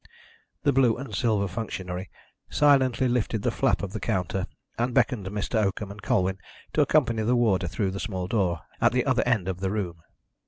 [0.63, 2.09] The blue and silver functionary
[2.49, 5.63] silently lifted the flap of the counter, and beckoned Mr.
[5.63, 6.39] Oakham and Colwyn
[6.73, 10.01] to accompany the warder through the small door at the other end of the room.